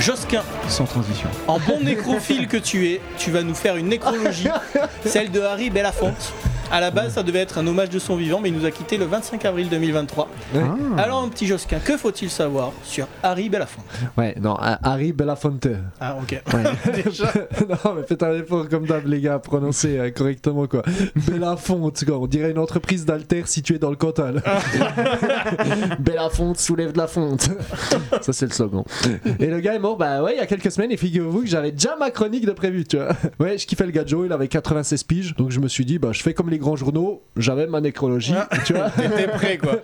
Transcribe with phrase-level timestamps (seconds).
[0.00, 1.28] Josquin, Sans transition.
[1.46, 4.48] en bon nécrophile que tu es, tu vas nous faire une nécrologie,
[5.04, 6.32] celle de Harry Belafonte.
[6.72, 8.70] À la base, ça devait être un hommage de son vivant, mais il nous a
[8.70, 10.28] quitté le 25 avril 2023.
[10.54, 10.58] Ah.
[10.98, 13.84] Alors, un petit Josquin, que faut-il savoir sur Harry Belafonte?
[14.16, 15.66] Ouais, non, euh, Harry Belafonte.
[16.00, 16.40] Ah, ok.
[16.54, 16.62] Ouais.
[17.68, 20.82] non, mais faites un effort comme d'hab, les gars, prononcez euh, correctement quoi.
[21.16, 22.18] Belafonte, quoi.
[22.18, 24.40] On dirait une entreprise d'alter située dans le Cantal.
[25.98, 27.50] Belafonte soulève de la fonte.
[28.20, 28.84] Ça, c'est le slogan.
[29.40, 31.48] Et le gars est mort, bah ouais, il y a quelques semaines, et figurez-vous que
[31.48, 33.08] j'avais déjà ma chronique de prévu, tu vois.
[33.40, 35.98] Ouais, je kiffais le gars Joe, il avait 96 piges, donc je me suis dit,
[35.98, 38.90] bah je fais comme les grands journaux, j'avais ma nécrologie, tu vois.
[39.16, 39.82] T'es prêt, quoi.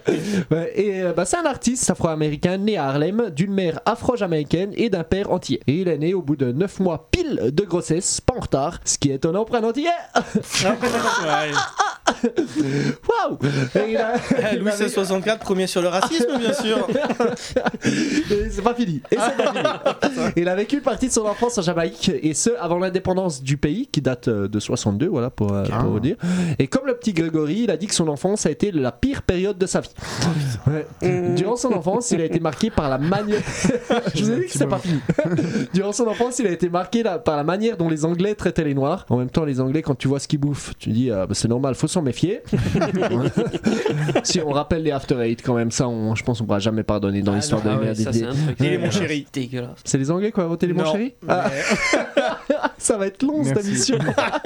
[0.74, 5.04] Et euh, bah, c'est un artiste afro-américain né à Harlem, d'une mère afro-jamaïcaine et d'un
[5.04, 5.60] père antillais.
[5.66, 8.80] Et il est né au bout de 9 mois pile de grossesse, pas en retard,
[8.84, 9.88] ce qui est étonnant pour un antillais.
[10.24, 10.70] Ouais.
[13.08, 13.38] Waouh
[13.74, 16.86] Eh, Louis XVI 64, premier sur le racisme, bien sûr.
[18.50, 19.00] C'est pas fini.
[19.10, 20.32] Et c'est pas fini.
[20.36, 23.56] Il a vécu une partie de son enfance en Jamaïque, et ce avant l'indépendance du
[23.56, 26.16] pays, qui date euh, de 62, voilà pour, euh, pour vous dire.
[26.58, 29.22] Et comme le petit Grégory, il a dit que son enfance a été la pire
[29.22, 29.94] période de sa vie.
[30.66, 30.86] Ouais.
[31.34, 33.40] Durant son enfance, il a été marqué par la manière.
[34.14, 35.00] Je vous ai dit que c'était pas fini.
[35.74, 38.64] Durant son enfance, il a été marqué la- par la manière dont les Anglais traitaient
[38.64, 39.06] les Noirs.
[39.08, 41.34] En même temps, les Anglais, quand tu vois ce qu'ils bouffent, tu dis ah, bah,
[41.34, 42.40] c'est normal, faut s'en méfier.
[44.22, 46.82] si on rappelle les After Eight, quand même, ça, on- je pense, on pourra jamais
[46.82, 48.56] pardonner dans l'histoire de Ah un truc.
[48.60, 49.26] Il est mon chéri.
[49.84, 51.50] C'est les Anglais qui ont inventé les mon chéri Ah,
[52.78, 53.68] Ça va être long cette Merci.
[53.70, 53.98] émission.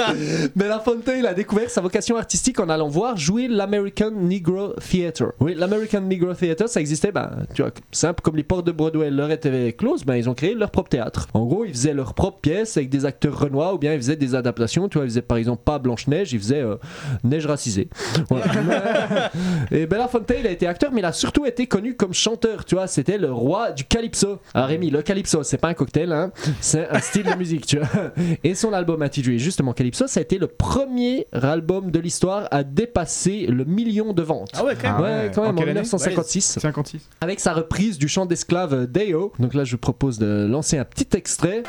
[0.56, 5.32] Belafonte, il a découvert sa vocation artistique en allant voir jouer l'American Negro Theatre.
[5.40, 9.10] Oui, l'American Negro Theatre, ça existait, ben, tu vois, simple comme les portes de Broadway
[9.10, 11.28] leur étaient closes, ben, ils ont créé leur propre théâtre.
[11.34, 14.16] En gros, ils faisaient leurs propres pièces avec des acteurs renois ou bien ils faisaient
[14.16, 14.88] des adaptations.
[14.88, 16.76] Tu vois, ils faisaient par exemple pas Blanche-Neige, ils faisaient euh,
[17.24, 17.88] Neige racisée.
[18.28, 19.30] Voilà.
[19.70, 22.64] Et Belafonte, il a été acteur, mais il a surtout été connu comme chanteur.
[22.64, 24.38] Tu vois, c'était le roi du calypso.
[24.54, 27.78] Alors Rémi, le calypso, c'est pas un cocktail, hein, c'est un style de musique, tu
[27.78, 27.88] vois.
[28.44, 32.64] Et son album intitulé justement Calypso, ça a été le premier album de l'histoire à
[32.64, 34.50] dépasser le million de ventes.
[34.54, 34.96] Ah ouais, quand même.
[34.98, 35.30] Ah ouais, ouais.
[35.34, 37.00] quand En même, en, quelle année 1956, 56.
[37.20, 39.32] avec sa reprise du chant d'esclave Deo.
[39.38, 41.62] Donc là, je vous propose de lancer un petit extrait.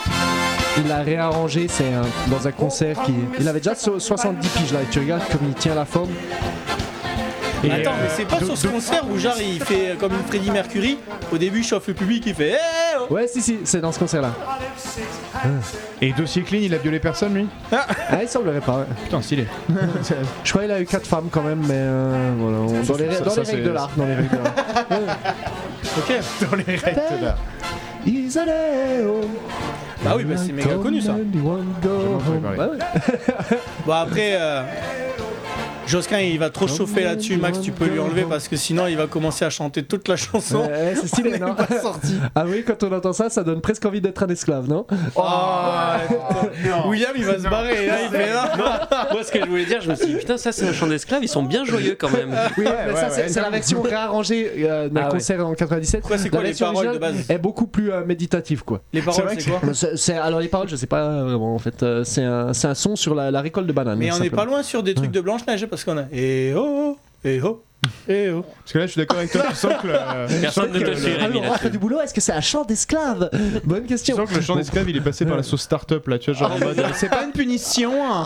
[0.78, 3.14] Il l'a réarrangé, c'est un- dans un concert qui.
[3.40, 6.10] Il avait déjà so- 70 piges là, et tu regardes comme il tient la forme.
[7.64, 10.24] Et, Attends, mais euh, c'est pas sur ce concert où genre il fait comme une
[10.28, 10.98] Freddie Mercury.
[11.32, 13.92] Au début, il chauffe le public, il fait Eh oh Ouais, si, si, c'est dans
[13.92, 14.32] ce concert là.
[16.02, 17.86] Et dossier clean, il a violé personne lui Ah,
[18.20, 18.86] il semblerait pas, ouais.
[19.04, 19.46] Putain, stylé.
[20.44, 23.12] Je crois qu'il a eu 4 femmes quand même, mais euh, voilà, on- dans les,
[23.14, 23.90] ça- dans ça, les règles de l'art.
[23.96, 24.54] Dans les règles de l'art.
[25.98, 26.50] Ok.
[26.50, 27.36] Dans les règles là.
[28.08, 29.22] Isadeo.
[30.04, 31.14] Bah oui, bah c'est méga connu ça.
[31.14, 31.22] ouais.
[33.86, 34.64] Bon après, euh,
[35.88, 38.96] Josquin il va trop chauffer là-dessus, Max tu peux lui enlever parce que sinon il
[38.96, 40.60] va commencer à chanter toute la chanson.
[40.62, 42.16] Ouais, c'est stylé, non sorti.
[42.36, 45.22] Ah oui, quand on entend ça, ça donne presque envie d'être un esclave, non Oh,
[46.88, 48.52] William il va se barrer là il fait là.
[49.12, 50.88] Moi, ce que je voulais dire, je me suis dit, putain, ça c'est un chant
[50.88, 52.30] d'esclave, ils sont bien joyeux quand même.
[52.58, 55.12] Oui, Ouais, mais ouais, ça, ouais, c'est la version réarrangée euh, d'un Ah ouais.
[55.12, 56.02] concert en 97.
[56.04, 58.64] Quoi, c'est quoi La les version paroles de originale base est beaucoup plus euh, méditative,
[58.64, 58.82] quoi.
[58.94, 61.84] Les paroles c'est quoi C'est- c'est- alors les paroles, je sais pas vraiment en fait.
[61.84, 63.98] euh, c'est un, c'est un son sur la, la récolte de bananes.
[63.98, 66.98] Mais on n'est pas loin sur des trucs de Blanche-Neige parce qu'on a Eh oh,
[67.24, 67.64] eh oh,
[68.08, 68.44] eh oh.
[68.60, 69.94] Parce que là, je suis d'accord avec toi, tu sens que le,
[70.28, 72.00] tu Personne ne te le- du boulot.
[72.02, 73.30] Est-ce que c'est un chant d'esclave?
[73.64, 74.16] Bonne tu question.
[74.16, 76.40] sens que le chant d'esclave il est passé par la sauce start-up là, tu vois,
[76.40, 78.26] genre en mode c'est pas une punition, hein.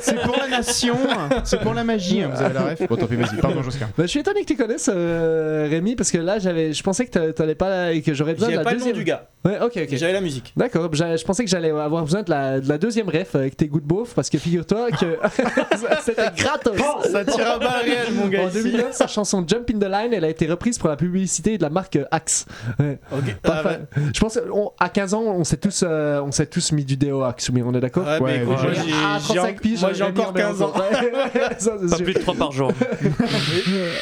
[0.00, 1.28] c'est pour la nation, hein.
[1.44, 2.30] c'est pour la magie, hein.
[2.34, 2.88] vous avez la ref.
[2.88, 3.86] Bon, tant pis, vas-y, pardon, Josquin.
[3.96, 7.06] Bah, je suis étonné que tu connaisses euh, Rémi parce que là j'avais, je pensais
[7.06, 9.04] que t'a- t'allais pas et que j'aurais besoin de J'avais la pas le nom du
[9.04, 9.88] gars, Ouais, ok, ok.
[9.96, 10.52] j'avais la musique.
[10.56, 13.68] D'accord, je pensais que j'allais avoir besoin de la, de la deuxième ref avec tes
[13.68, 15.18] goûts de beauf parce que figure-toi que
[16.04, 16.74] c'était gratos.
[17.12, 18.48] Ça tire à réelles mon gars.
[18.62, 21.62] 2009, sa chanson Jump in the Line, elle a été reprise pour la publicité de
[21.62, 22.46] la marque Axe.
[22.78, 22.98] Ouais.
[23.12, 23.34] Ok.
[23.42, 23.76] Pas Ah,
[24.14, 24.38] Je pense
[24.78, 27.62] qu'à 15 ans, on s'est tous, euh, on s'est tous mis du déo Axe, mais
[27.62, 28.06] on est d'accord?
[28.06, 28.62] Ouais, Ouais, écoute, ouais.
[28.62, 30.66] moi, j'ai- Ah, j'ai 35 piges, moi, j'ai Rémi encore en met 15 ans.
[30.68, 30.90] encore.
[30.90, 32.04] Ouais, ouais, ça, Pas sûr.
[32.04, 32.72] plus de 3 par jour.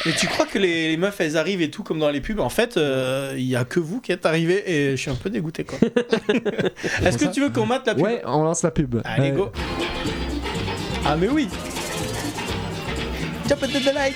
[0.05, 2.39] Mais tu crois que les, les meufs elles arrivent et tout comme dans les pubs?
[2.39, 5.15] En fait, euh, il y a que vous qui êtes arrivés et je suis un
[5.15, 5.77] peu dégoûté quoi.
[7.03, 8.03] Est-ce que tu veux qu'on mate la pub?
[8.03, 8.95] Ouais, on lance la pub.
[9.03, 9.35] Allez Ouais.
[9.37, 9.51] go.
[11.05, 11.47] Ah mais oui.
[13.47, 14.15] Jump into the light.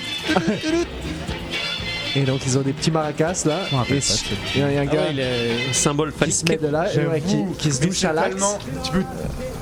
[2.16, 3.60] Et donc ils ont des petits maracas là.
[3.90, 6.12] Et su- Il y a il y a un Ah gars ouais, il est- Symbole
[6.12, 6.62] qui se met phallique.
[6.64, 8.30] de là, J'avoue, ouais, qui, qui se mais douche c'est à l'axe.
[8.32, 9.04] tellement- Tu peux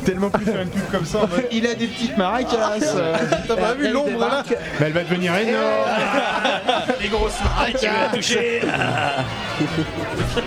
[0.05, 2.77] tellement plus faire une pub comme ça en mode il a des petites maracas.
[2.81, 3.17] euh,
[3.49, 4.55] T'as pas vu Elle l'ombre là bah,
[4.85, 5.57] elle va devenir énorme.
[7.01, 8.15] Les grosses maracas.
[8.15, 8.61] touché.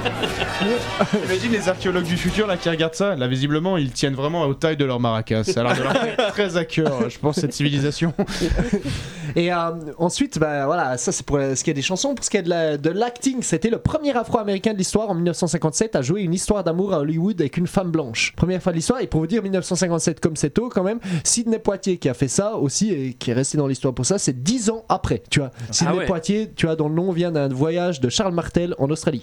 [1.25, 3.17] Imagine les archéologues du futur là qui regardent ça.
[3.17, 5.45] Là, visiblement, ils tiennent vraiment aux tailles de leur maracas.
[5.45, 8.13] Ça a l'air de leur tenir très à cœur, je pense, cette civilisation.
[9.37, 9.57] Et euh,
[9.99, 12.15] ensuite, bah, voilà, ça c'est pour ce qui est des chansons.
[12.15, 15.15] Pour ce qui est de la- de l'acting, c'était le premier afro-américain de l'histoire en
[15.15, 18.33] 1957 à jouer une histoire d'amour à Hollywood avec une femme blanche.
[18.37, 21.59] Première fois de l'histoire, et pour vous dire 1957 comme c'est tôt quand même, Sidney
[21.61, 24.43] Poitier qui a fait ça aussi et qui est resté dans l'histoire pour ça, c'est
[24.43, 25.23] 10 ans après.
[25.31, 26.07] Tu vois, Sidney ouais.
[26.07, 29.23] Poitier, tu vois, dont le nom vient d'un voyage de Charles Martel en Australie.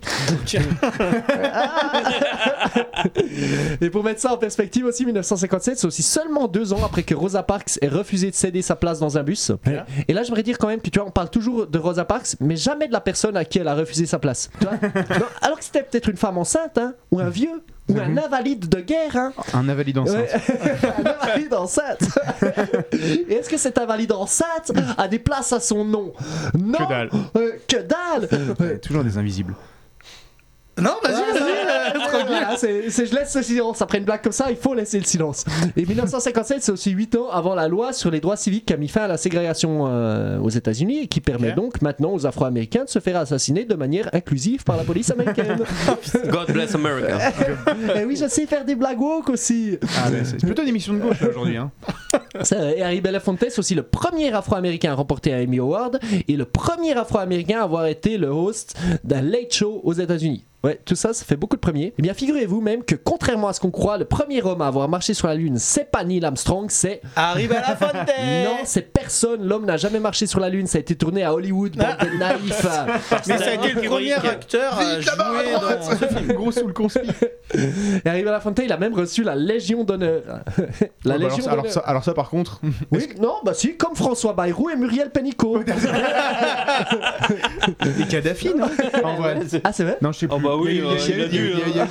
[3.81, 7.15] Et pour mettre ça en perspective aussi, 1957, c'est aussi seulement deux ans après que
[7.15, 9.51] Rosa Parks ait refusé de céder sa place dans un bus.
[10.07, 12.35] Et là, j'aimerais dire quand même que tu vois, on parle toujours de Rosa Parks,
[12.39, 14.49] mais jamais de la personne à qui elle a refusé sa place.
[14.59, 14.77] Tu vois
[15.19, 18.67] Non, alors que c'était peut-être une femme enceinte, hein, ou un vieux, ou un invalide
[18.67, 19.15] de guerre.
[19.15, 19.33] Hein.
[19.53, 20.29] Un invalide enceinte.
[20.33, 20.89] Ouais.
[20.97, 22.01] un invalide enceinte.
[22.93, 26.13] Et est-ce que cet invalide enceinte a des places à son nom?
[26.57, 26.77] Non.
[26.77, 27.09] Que dalle.
[27.35, 28.55] Euh, que dalle.
[28.59, 28.77] Ouais.
[28.79, 29.55] Toujours des invisibles.
[30.79, 32.25] Non, vas-y, vas-y.
[32.27, 33.81] voilà, c'est- c'est- je laisse le silence.
[33.81, 35.43] Après une blague comme ça, il faut laisser le silence.
[35.75, 38.77] Et 1957, c'est aussi 8 ans avant la loi sur les droits civiques qui a
[38.77, 42.83] mis fin à la ségrégation euh, aux États-Unis et qui permet donc maintenant aux Afro-Américains
[42.85, 45.59] de se faire assassiner de manière inclusive par la police américaine.
[46.29, 47.17] God bless America.
[47.95, 49.77] et oui, je sais faire des blagues woke aussi.
[49.97, 51.57] Ah, mais c'est plutôt une émission de gauche aujourd'hui.
[51.57, 51.71] Hein.
[52.75, 56.45] Et Harry Belafonte, c'est aussi le premier Afro-Américain à remporter un Emmy Award et le
[56.45, 60.43] premier Afro-Américain à avoir été le host d'un late show aux États-Unis.
[60.63, 61.93] Ouais, tout ça, ça fait beaucoup de premiers.
[61.99, 64.89] Eh bien, figurez-vous même que contrairement à ce qu'on croit, le premier homme à avoir
[64.89, 66.99] marché sur la Lune, c'est pas Neil Armstrong, c'est.
[67.15, 68.05] Arrive à la fontaine.
[68.43, 69.47] Non, c'est personne.
[69.47, 70.65] L'homme n'a jamais marché sur la Lune.
[70.67, 72.65] Ça a été tourné à Hollywood, bande de naïfs.
[73.27, 76.33] Mais ça a été le premier acteur à jouer dans ce film.
[76.33, 76.99] Gros sous le conspi.
[77.53, 80.21] Et Harry Belafonte, il a même reçu la Légion d'honneur.
[80.27, 81.65] la Ouais, bah Légion d'honneur.
[81.85, 85.59] alors ça, par contre, Oui, non, bah si, comme François Bayrou et Muriel Pénicaud.
[87.97, 88.65] les Kadhafi, non
[89.03, 89.39] En vrai.
[89.63, 90.43] ah, c'est vrai Non, je sais Oh plus.
[90.45, 91.83] bah oui, il y a, euh, il a- dû, il a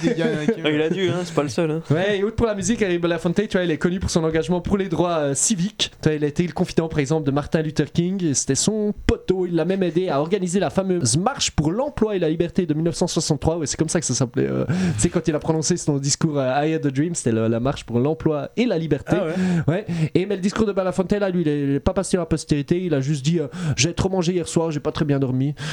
[0.83, 1.71] Ah, a dû, hein, c'est pas le seul.
[1.71, 1.83] Hein.
[1.91, 4.25] Ouais, et outre pour la musique, Harry Belafonte, tu vois, il est connu pour son
[4.25, 5.91] engagement pour les droits euh, civiques.
[6.03, 8.23] Tu vois, il a été le confident, par exemple, de Martin Luther King.
[8.25, 9.47] et C'était son poteau.
[9.47, 12.75] Il l'a même aidé à organiser la fameuse marche pour l'emploi et la liberté de
[12.75, 13.59] 1963.
[13.59, 14.47] Ouais, c'est comme ça que ça s'appelait.
[14.49, 14.65] euh,
[14.99, 17.15] c'est quand il a prononcé son discours euh, I Had a Dream.
[17.15, 19.17] C'était le- la marche pour l'emploi et la liberté.
[19.19, 19.35] Ah ouais.
[19.69, 19.87] Ouais.
[20.15, 22.21] Et mais le discours de Belafonte, là, lui, il est, il est pas passé à
[22.21, 22.83] la postérité.
[22.83, 25.55] Il a juste dit euh, J'ai trop mangé hier soir, j'ai pas très bien dormi.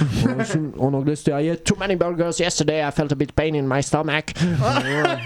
[0.80, 4.34] En anglais, c'était too many burgers yesterday, I felt a bit pain in my stomach.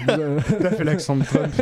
[0.08, 1.52] Euh, T'as fait l'accent de Trump.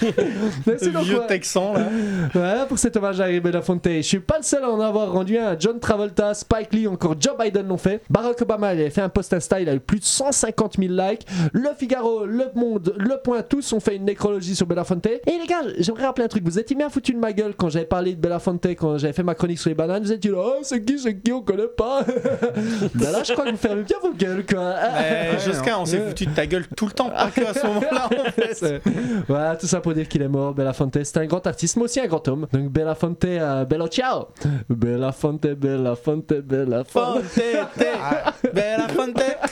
[0.78, 1.26] sinon, vieux quoi.
[1.26, 1.88] texan là.
[2.32, 3.86] Voilà pour cet hommage à Harry Belafonte.
[3.86, 5.56] Je suis pas le seul à en avoir rendu un.
[5.58, 8.02] John Travolta, Spike Lee, encore Joe Biden l'ont fait.
[8.10, 10.92] Barack Obama, il avait fait un post Insta, il a eu plus de 150 000
[10.92, 11.26] likes.
[11.52, 15.06] Le Figaro, Le Monde, Le Point, tous ont fait une nécrologie sur Belafonte.
[15.06, 16.44] Et les gars, j'aimerais rappeler un truc.
[16.44, 19.24] Vous étiez bien foutu de ma gueule quand j'avais parlé de Belafonte, quand j'avais fait
[19.24, 20.04] ma chronique sur les bananes.
[20.04, 22.02] Vous étiez là, oh, c'est qui, c'est qui, on connaît pas.
[22.94, 24.74] Ben là, je crois que vous fermez bien vos gueules, quoi.
[25.00, 27.66] Mais Josquin, on s'est foutu de ta gueule tout le temps, pas que à ce
[27.66, 28.54] moment-là en fait.
[28.54, 28.80] C'est-
[29.26, 30.54] voilà, tout ça pour dire qu'il est mort.
[30.54, 32.46] Belafonte, c'était un grand artiste, mais aussi un grand homme.
[32.52, 34.26] Donc Belafonte, euh, bello ciao.
[34.68, 36.92] Belafonte, Belafonte, Belafonte.
[36.92, 37.64] Fonte, te, bella
[38.10, 38.11] fonte.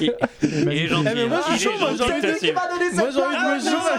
[0.00, 0.12] Il,
[0.42, 1.08] il est gentil.
[1.10, 1.52] Eh, mais moi, hein.
[1.52, 2.54] je suis Il est chaud, moi, j'ai gentil, envie de- ce type.
[2.54, 3.90] donné Moi j'ai envie de me jouer.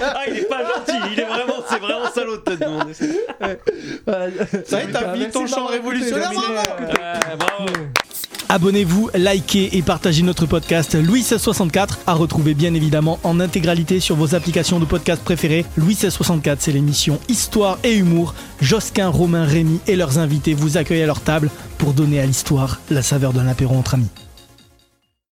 [0.00, 3.04] Ah, il est pas gentil, il est vraiment, c'est vraiment salaud de te demander ça.
[4.66, 6.30] Ça y est, t'as fini ton chant révolutionnaire.
[7.38, 7.66] bravo.
[8.50, 14.16] Abonnez-vous, likez et partagez notre podcast Louis 1664 à retrouver bien évidemment en intégralité sur
[14.16, 15.66] vos applications de podcast préférées.
[15.76, 18.34] Louis 1664, c'est l'émission Histoire et Humour.
[18.62, 22.80] Josquin, Romain, Rémy et leurs invités vous accueillent à leur table pour donner à l'histoire
[22.90, 24.08] la saveur d'un apéro entre amis.